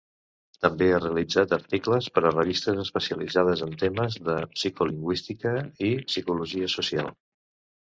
[0.65, 5.55] També ha realitzat articles per a revistes especialitzades en temes de psicolingüística
[5.93, 7.17] i psicologia social.